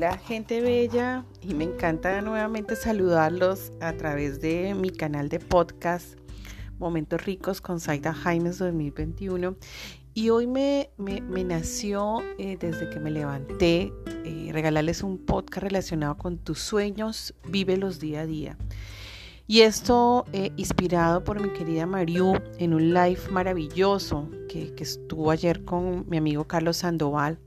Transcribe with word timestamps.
Hola 0.00 0.16
gente 0.16 0.62
bella 0.62 1.26
y 1.42 1.52
me 1.52 1.64
encanta 1.64 2.22
nuevamente 2.22 2.74
saludarlos 2.74 3.70
a 3.82 3.92
través 3.92 4.40
de 4.40 4.72
mi 4.74 4.88
canal 4.88 5.28
de 5.28 5.40
podcast 5.40 6.18
Momentos 6.78 7.22
Ricos 7.26 7.60
con 7.60 7.80
Saida 7.80 8.14
Jaimes 8.14 8.56
2021 8.56 9.56
y 10.14 10.30
hoy 10.30 10.46
me, 10.46 10.88
me, 10.96 11.44
nació 11.44 12.22
eh, 12.38 12.56
desde 12.58 12.88
que 12.88 12.98
me 12.98 13.10
levanté 13.10 13.92
eh, 14.24 14.48
regalarles 14.54 15.02
un 15.02 15.18
podcast 15.18 15.64
relacionado 15.64 16.16
con 16.16 16.38
tus 16.38 16.60
sueños, 16.60 17.34
vívelos 17.50 18.00
día 18.00 18.20
a 18.20 18.26
día. 18.26 18.56
Y 19.46 19.60
esto 19.60 20.24
eh, 20.32 20.50
inspirado 20.56 21.24
por 21.24 21.42
mi 21.42 21.50
querida 21.50 21.84
Mariu 21.84 22.40
en 22.56 22.72
un 22.72 22.94
live 22.94 23.20
maravilloso 23.30 24.30
que, 24.48 24.74
que 24.74 24.82
estuvo 24.82 25.30
ayer 25.30 25.62
con 25.66 26.08
mi 26.08 26.16
amigo 26.16 26.44
Carlos 26.44 26.78
Sandoval 26.78 27.38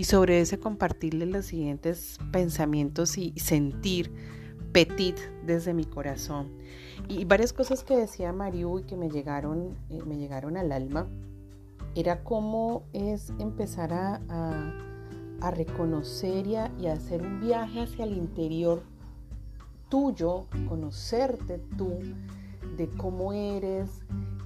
y 0.00 0.04
sobre 0.04 0.40
ese 0.40 0.58
compartirle 0.58 1.26
los 1.26 1.44
siguientes 1.44 2.16
pensamientos 2.32 3.18
y 3.18 3.34
sentir 3.36 4.10
petit 4.72 5.18
desde 5.44 5.74
mi 5.74 5.84
corazón. 5.84 6.50
Y 7.06 7.26
varias 7.26 7.52
cosas 7.52 7.84
que 7.84 7.98
decía 7.98 8.32
Mariu 8.32 8.78
y 8.78 8.84
que 8.84 8.96
me 8.96 9.10
llegaron, 9.10 9.76
eh, 9.90 10.00
me 10.06 10.16
llegaron 10.16 10.56
al 10.56 10.72
alma, 10.72 11.06
era 11.94 12.24
cómo 12.24 12.84
es 12.94 13.30
empezar 13.40 13.92
a, 13.92 14.22
a, 15.42 15.50
reconocer 15.50 16.46
y 16.46 16.56
a, 16.56 16.72
y 16.80 16.86
a 16.86 16.94
hacer 16.94 17.20
un 17.20 17.38
viaje 17.42 17.80
hacia 17.82 18.06
el 18.06 18.16
interior 18.16 18.82
tuyo, 19.90 20.46
conocerte 20.66 21.58
tú, 21.76 21.98
de 22.78 22.88
cómo 22.96 23.34
eres, 23.34 23.90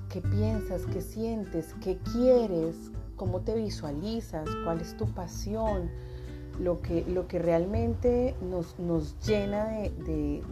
qué 0.09 0.21
piensas, 0.21 0.85
qué 0.87 1.01
sientes, 1.01 1.77
qué 1.81 1.97
quieres, 2.13 2.91
cómo 3.17 3.41
te 3.41 3.55
visualizas, 3.55 4.49
cuál 4.65 4.81
es 4.81 4.97
tu 4.97 5.07
pasión, 5.07 5.91
lo 6.61 6.81
que, 6.81 7.05
lo 7.07 7.27
que 7.27 7.39
realmente 7.39 8.35
nos, 8.43 8.79
nos 8.79 9.19
llena 9.27 9.67
de, 9.67 10.43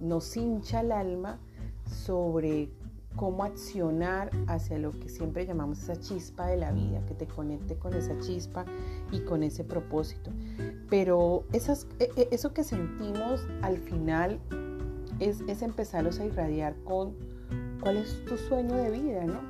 nos 0.00 0.36
hincha 0.36 0.80
el 0.80 0.92
alma 0.92 1.38
sobre 1.84 2.70
cómo 3.16 3.44
accionar 3.44 4.30
hacia 4.46 4.78
lo 4.78 4.92
que 4.92 5.08
siempre 5.08 5.44
llamamos 5.44 5.82
esa 5.82 5.98
chispa 5.98 6.46
de 6.46 6.56
la 6.56 6.70
vida, 6.72 7.04
que 7.06 7.14
te 7.14 7.26
conecte 7.26 7.76
con 7.76 7.92
esa 7.94 8.18
chispa 8.20 8.64
y 9.10 9.20
con 9.20 9.42
ese 9.42 9.64
propósito. 9.64 10.30
Pero 10.88 11.44
esas, 11.52 11.86
e, 11.98 12.10
e, 12.16 12.28
eso 12.30 12.54
que 12.54 12.64
sentimos 12.64 13.46
al 13.62 13.78
final 13.78 14.38
es, 15.18 15.40
es 15.48 15.62
empezarlos 15.62 16.20
a 16.20 16.24
irradiar 16.24 16.76
con 16.84 17.14
cuál 17.80 17.96
es 17.96 18.24
tu 18.24 18.36
sueño 18.36 18.76
de 18.76 18.90
vida, 18.90 19.24
¿no? 19.24 19.40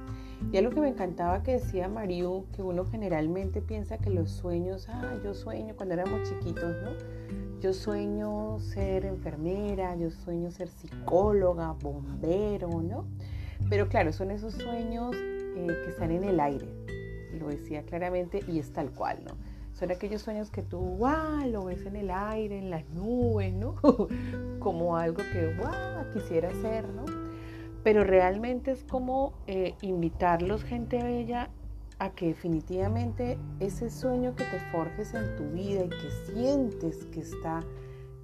Y 0.53 0.57
algo 0.57 0.73
que 0.73 0.81
me 0.81 0.89
encantaba 0.89 1.43
que 1.43 1.53
decía 1.53 1.89
Mariu, 1.89 2.47
que 2.53 2.63
uno 2.63 2.85
generalmente 2.85 3.61
piensa 3.61 3.99
que 3.99 4.11
los 4.11 4.31
sueños, 4.31 4.89
ah, 4.89 5.15
yo 5.23 5.35
sueño 5.35 5.75
cuando 5.77 5.95
éramos 5.95 6.29
chiquitos, 6.29 6.77
¿no? 6.83 7.61
Yo 7.61 7.73
sueño 7.73 8.59
ser 8.59 9.05
enfermera, 9.05 9.95
yo 9.95 10.11
sueño 10.11 10.51
ser 10.51 10.69
psicóloga, 10.69 11.73
bombero, 11.73 12.83
¿no? 12.83 13.05
Pero 13.69 13.89
claro, 13.89 14.13
son 14.13 14.31
esos 14.31 14.55
sueños 14.55 15.15
eh, 15.15 15.69
que 15.85 15.91
están 15.91 16.11
en 16.11 16.25
el 16.25 16.41
aire, 16.41 16.67
lo 17.39 17.49
decía 17.49 17.83
claramente 17.85 18.43
y 18.49 18.59
es 18.59 18.73
tal 18.73 18.91
cual, 18.91 19.19
¿no? 19.25 19.35
Son 19.75 19.91
aquellos 19.91 20.23
sueños 20.23 20.51
que 20.51 20.63
tú, 20.63 20.79
wow, 20.79 21.47
lo 21.47 21.67
ves 21.67 21.87
en 21.87 21.97
el 21.97 22.11
aire, 22.11 22.59
en 22.59 22.71
las 22.71 22.89
nubes, 22.91 23.53
¿no? 23.53 23.77
Como 24.59 24.97
algo 24.97 25.23
que, 25.33 25.55
wow, 25.59 26.13
quisiera 26.13 26.51
ser, 26.61 26.89
¿no? 26.89 27.30
Pero 27.83 28.05
realmente 28.05 28.73
es 28.73 28.85
como 28.85 29.33
eh, 29.47 29.75
invitarlos, 29.83 30.65
gente 30.65 31.03
bella, 31.03 31.51
a 31.99 32.11
que 32.11 32.29
definitivamente 32.29 33.39
ese 33.61 33.91
sueño 33.91 34.35
que 34.35 34.45
te 34.45 34.59
forjes 34.73 35.13
en 35.13 35.37
tu 35.37 35.51
vida 35.51 35.85
y 35.85 35.89
que 35.91 36.33
sientes 36.33 37.05
que 37.07 37.21
está 37.21 37.61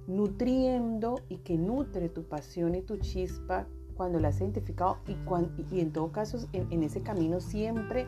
nutriendo 0.07 1.21
y 1.29 1.37
que 1.37 1.57
nutre 1.57 2.09
tu 2.09 2.23
pasión 2.23 2.73
y 2.73 2.81
tu 2.81 2.97
chispa 2.97 3.67
cuando 3.95 4.19
la 4.19 4.29
has 4.29 4.41
identificado 4.41 4.97
y, 5.07 5.79
en 5.79 5.91
todo 5.91 6.11
caso 6.11 6.39
en, 6.53 6.71
en, 6.71 6.83
ese 6.83 7.01
camino 7.01 7.39
siempre, 7.39 8.07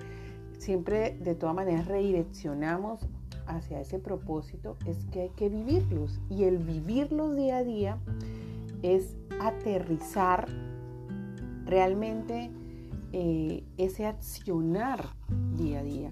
siempre 0.57 1.17
de 1.19 1.35
todas 1.35 1.55
maneras 1.55 1.87
redireccionamos 1.87 3.07
hacia 3.45 3.81
ese 3.81 3.99
propósito, 3.99 4.77
es 4.85 5.05
que 5.11 5.21
hay 5.21 5.29
que 5.29 5.49
vivirlos. 5.49 6.19
Y 6.29 6.43
el 6.43 6.59
vivirlos 6.59 7.35
día 7.35 7.57
a 7.57 7.63
día 7.63 7.97
es 8.81 9.15
aterrizar 9.39 10.47
realmente 11.69 12.51
eh, 13.11 13.63
ese 13.77 14.05
accionar 14.05 15.05
día 15.55 15.79
a 15.79 15.83
día 15.83 16.11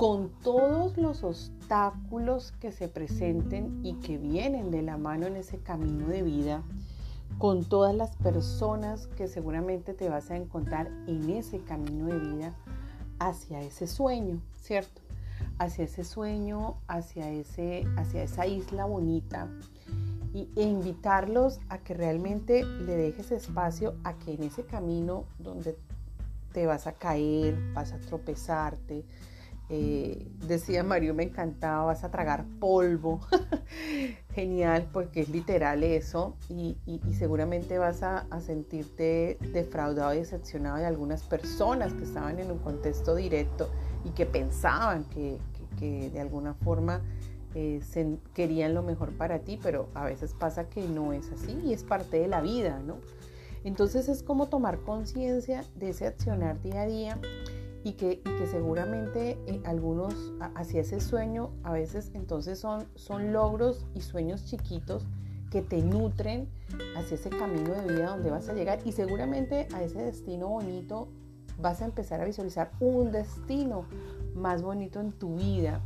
con 0.00 0.30
todos 0.42 0.96
los 0.96 1.22
obstáculos 1.22 2.52
que 2.52 2.72
se 2.72 2.88
presenten 2.88 3.80
y 3.84 3.96
que 3.96 4.16
vienen 4.16 4.70
de 4.70 4.80
la 4.80 4.96
mano 4.96 5.26
en 5.26 5.36
ese 5.36 5.58
camino 5.58 6.08
de 6.08 6.22
vida, 6.22 6.62
con 7.36 7.66
todas 7.66 7.94
las 7.94 8.16
personas 8.16 9.08
que 9.08 9.28
seguramente 9.28 9.92
te 9.92 10.08
vas 10.08 10.30
a 10.30 10.38
encontrar 10.38 10.86
en 11.06 11.28
ese 11.28 11.58
camino 11.58 12.06
de 12.06 12.18
vida 12.18 12.54
hacia 13.18 13.60
ese 13.60 13.86
sueño, 13.86 14.40
¿cierto? 14.56 15.02
Hacia 15.58 15.84
ese 15.84 16.04
sueño, 16.04 16.76
hacia, 16.88 17.30
ese, 17.30 17.84
hacia 17.98 18.22
esa 18.22 18.46
isla 18.46 18.86
bonita 18.86 19.50
y, 20.32 20.48
e 20.56 20.62
invitarlos 20.62 21.60
a 21.68 21.78
que 21.78 21.94
realmente 21.94 22.64
le 22.64 22.96
dejes 22.96 23.32
espacio 23.32 23.94
a 24.04 24.14
que 24.14 24.34
en 24.34 24.44
ese 24.44 24.64
camino 24.64 25.24
donde 25.38 25.76
te 26.52 26.66
vas 26.66 26.86
a 26.86 26.92
caer, 26.92 27.56
vas 27.74 27.92
a 27.92 28.00
tropezarte, 28.00 29.04
eh, 29.72 30.26
decía 30.48 30.82
Mario, 30.82 31.14
me 31.14 31.22
encantaba, 31.22 31.84
vas 31.84 32.02
a 32.02 32.10
tragar 32.10 32.44
polvo. 32.58 33.20
Genial, 34.34 34.88
porque 34.92 35.20
es 35.20 35.28
literal 35.28 35.84
eso. 35.84 36.34
Y, 36.48 36.76
seguramente 37.16 37.78
vas 37.78 38.02
a, 38.02 38.26
sentirte 38.40 39.38
defraudado 39.52 40.12
y 40.14 40.18
decepcionado 40.18 40.78
de 40.78 40.86
algunas 40.86 41.22
personas 41.22 41.92
que 41.94 42.02
estaban 42.02 42.40
en 42.40 42.50
un 42.50 42.58
contexto 42.58 43.14
directo 43.14 43.70
y 44.04 44.10
que 44.10 44.26
pensaban 44.26 45.04
que 45.04 45.38
de 45.80 46.20
alguna 46.20 46.52
forma 46.52 47.00
eh, 47.54 47.80
querían 48.34 48.74
lo 48.74 48.82
mejor 48.82 49.12
para 49.12 49.40
ti, 49.40 49.58
pero 49.62 49.88
a 49.94 50.04
veces 50.04 50.34
pasa 50.34 50.68
que 50.68 50.86
no 50.86 51.12
es 51.12 51.30
así 51.32 51.58
y 51.64 51.72
es 51.72 51.84
parte 51.84 52.18
de 52.18 52.28
la 52.28 52.40
vida, 52.40 52.80
¿no? 52.80 52.98
Entonces 53.64 54.08
es 54.08 54.22
como 54.22 54.48
tomar 54.48 54.80
conciencia 54.80 55.64
de 55.76 55.90
ese 55.90 56.06
accionar 56.06 56.62
día 56.62 56.82
a 56.82 56.86
día 56.86 57.18
y 57.84 57.92
que, 57.92 58.20
que 58.20 58.46
seguramente 58.46 59.38
eh, 59.46 59.60
algunos 59.64 60.14
hacia 60.54 60.82
ese 60.82 61.00
sueño 61.00 61.50
a 61.62 61.72
veces 61.72 62.10
entonces 62.14 62.58
son, 62.58 62.86
son 62.94 63.32
logros 63.32 63.86
y 63.94 64.00
sueños 64.00 64.44
chiquitos 64.44 65.06
que 65.50 65.62
te 65.62 65.82
nutren 65.82 66.48
hacia 66.96 67.16
ese 67.16 67.30
camino 67.30 67.72
de 67.72 67.94
vida 67.94 68.10
donde 68.10 68.30
vas 68.30 68.48
a 68.48 68.54
llegar 68.54 68.78
y 68.84 68.92
seguramente 68.92 69.66
a 69.74 69.82
ese 69.82 70.02
destino 70.02 70.48
bonito 70.48 71.08
vas 71.60 71.82
a 71.82 71.86
empezar 71.86 72.20
a 72.20 72.24
visualizar 72.24 72.70
un 72.80 73.12
destino 73.12 73.84
más 74.34 74.62
bonito 74.62 75.00
en 75.00 75.12
tu 75.12 75.36
vida 75.36 75.82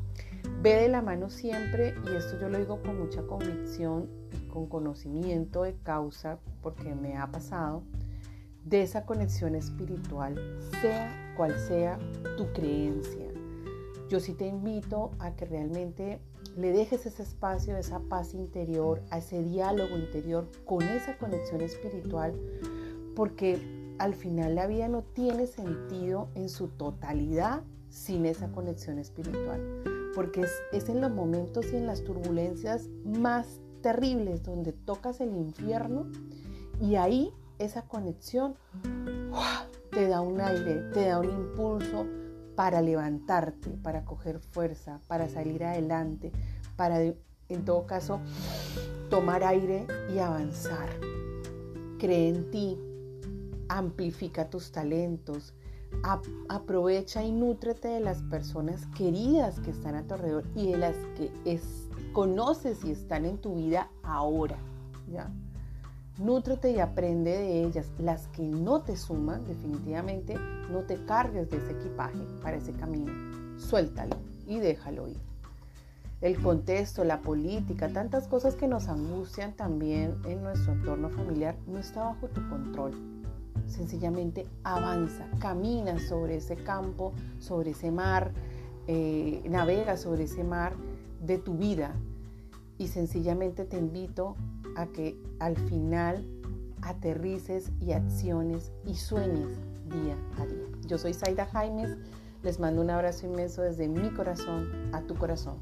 Ve 0.65 0.77
de 0.77 0.89
la 0.89 1.03
mano 1.03 1.29
siempre, 1.29 1.95
y 2.11 2.17
esto 2.17 2.39
yo 2.41 2.49
lo 2.49 2.57
digo 2.57 2.81
con 2.81 2.99
mucha 2.99 3.21
convicción 3.27 4.09
y 4.33 4.47
con 4.47 4.67
conocimiento 4.67 5.63
de 5.63 5.75
causa, 5.75 6.39
porque 6.63 6.95
me 6.95 7.19
ha 7.19 7.31
pasado, 7.31 7.83
de 8.65 8.81
esa 8.81 9.05
conexión 9.05 9.57
espiritual, 9.57 10.41
sea 10.81 11.35
cual 11.37 11.55
sea 11.69 11.99
tu 12.39 12.51
creencia. 12.55 13.27
Yo 14.09 14.21
sí 14.21 14.33
te 14.33 14.47
invito 14.47 15.11
a 15.19 15.37
que 15.37 15.45
realmente 15.45 16.19
le 16.57 16.73
dejes 16.73 17.05
ese 17.05 17.25
espacio, 17.25 17.77
esa 17.77 18.01
paz 18.01 18.33
interior, 18.33 19.03
a 19.11 19.19
ese 19.19 19.43
diálogo 19.43 19.99
interior 19.99 20.49
con 20.65 20.81
esa 20.81 21.19
conexión 21.19 21.61
espiritual, 21.61 22.33
porque 23.15 23.61
al 23.99 24.15
final 24.15 24.55
la 24.55 24.67
vida 24.67 24.89
no 24.89 25.03
tiene 25.03 25.47
sentido 25.47 26.31
en 26.35 26.49
su 26.49 26.69
totalidad 26.69 27.65
sin 27.91 28.25
esa 28.25 28.51
conexión 28.51 28.99
espiritual 28.99 29.61
porque 30.15 30.45
es, 30.73 30.89
en 30.89 31.01
los 31.01 31.11
momentos 31.11 31.67
y 31.73 31.77
en 31.77 31.87
las 31.87 32.05
turbulencias 32.05 32.89
más 33.05 33.61
terribles 33.83 34.43
donde 34.43 34.73
tocas 34.73 35.21
el 35.21 35.35
infierno 35.37 36.07
y 36.81 36.97
ahí 36.97 37.33
esa 37.59 37.83
conexión 37.83 38.55
te 39.91 40.09
da 40.09 40.21
un 40.21 40.41
aire, 40.41 40.83
te 40.93 41.07
da 41.07 41.21
un 41.21 41.31
impulso 41.31 42.07
para 42.57 42.81
levantarte, 42.81 43.71
para 43.83 44.05
coger 44.05 44.41
fuerza, 44.41 45.01
para 45.07 45.29
salir 45.29 45.65
adelante, 45.65 46.33
para 46.77 47.01
en 47.01 47.65
todo 47.65 47.87
caso 47.87 48.21
tomar 49.11 49.45
aire 49.45 49.87
y 50.13 50.19
avanzar. 50.19 50.89
Cree 51.99 52.29
en 52.29 52.51
ti, 52.51 52.79
amplifica 53.69 54.51
tus 54.51 54.73
talentos, 54.73 55.55
aprovecha 56.49 57.23
y 57.23 57.33
nútrete 57.33 57.89
de 57.89 58.01
las 58.01 58.23
personas 58.23 58.87
queridas 58.97 59.61
que 59.61 59.71
están 59.71 59.95
a 59.95 60.03
tu 60.03 60.15
alrededor 60.15 60.45
y 60.55 60.73
de 60.73 60.79
las 60.79 60.97
que 61.17 61.31
conoces 62.13 62.85
y 62.85 62.93
están 62.93 63.25
en 63.25 63.39
tu 63.39 63.57
vida 63.57 63.91
ahora. 64.03 64.57
¿ya? 65.11 65.31
Nútrete 66.19 66.71
y 66.71 66.79
aprende 66.79 67.31
de 67.31 67.65
ellas. 67.65 67.91
Las 67.99 68.29
que 68.29 68.43
no 68.43 68.83
te 68.83 68.97
suman, 68.97 69.45
definitivamente, 69.47 70.37
no 70.71 70.81
te 70.81 71.05
cargues 71.05 71.51
de 71.51 71.57
ese 71.57 71.73
equipaje 71.73 72.21
para 72.43 72.57
ese 72.57 72.73
camino. 72.73 73.13
Suéltalo 73.59 74.17
y 74.47 74.61
déjalo 74.61 75.09
ir. 75.09 75.21
el 76.21 76.41
contexto, 76.41 77.05
la 77.05 77.21
política, 77.21 77.93
tantas 77.93 78.29
cosas 78.29 78.55
que 78.55 78.67
nos 78.67 78.89
angustian 78.89 79.53
también 79.53 80.17
en 80.25 80.43
nuestro 80.43 80.73
entorno 80.73 81.11
familiar, 81.11 81.55
no 81.67 81.79
está 81.79 82.05
bajo 82.05 82.29
tu 82.29 82.49
control. 82.49 83.14
Sencillamente 83.67 84.47
avanza, 84.63 85.27
camina 85.41 85.99
sobre 85.99 86.37
ese 86.37 86.57
campo, 86.57 87.13
sobre 87.39 87.71
ese 87.71 87.91
mar, 87.91 88.33
eh, 88.87 89.43
navega 89.49 89.97
sobre 89.97 90.25
ese 90.25 90.45
mar 90.45 90.75
de 91.21 91.39
tu 91.39 91.57
vida 91.57 91.95
y 92.79 92.89
sencillamente 92.89 93.65
te 93.65 93.79
invito 93.79 94.37
a 94.77 94.87
que 94.87 95.17
al 95.39 95.57
final 95.57 96.27
aterrices 96.83 97.71
y 97.81 97.93
acciones 97.93 98.73
y 98.85 98.95
sueñes 98.95 99.59
día 99.87 100.17
a 100.39 100.47
día. 100.47 100.67
Yo 100.87 100.99
soy 100.99 101.15
Zaida 101.15 101.47
Jaimes, 101.47 101.97
les 102.43 102.61
mando 102.61 102.83
un 102.83 102.91
abrazo 102.91 103.27
inmenso 103.27 103.63
desde 103.63 103.89
mi 103.89 104.11
corazón 104.11 104.69
a 104.93 105.01
tu 105.01 105.15
corazón. 105.15 105.57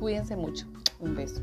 Cuídense 0.00 0.36
mucho, 0.36 0.66
un 0.98 1.14
beso. 1.14 1.40